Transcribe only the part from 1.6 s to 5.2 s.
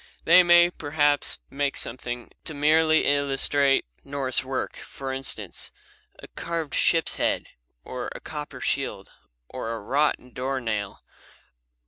something to merely illustrate Norse work; for